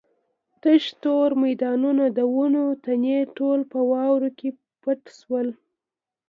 تش 0.61 0.83
تور 1.03 1.29
میدانونه 1.43 2.03
د 2.17 2.19
ونو 2.35 2.65
تنې 2.83 3.17
ټول 3.37 3.59
په 3.71 3.79
واورو 3.91 4.29
کې 4.37 4.49
پټ 4.81 5.01
شول. 5.19 5.47